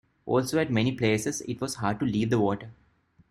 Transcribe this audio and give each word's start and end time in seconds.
Also, 0.25 0.57
at 0.57 0.71
many 0.71 0.93
places 0.93 1.41
it 1.41 1.61
was 1.61 1.75
hard 1.75 1.99
to 1.99 2.07
leave 2.07 2.31
the 2.31 2.39
water. 2.39 2.71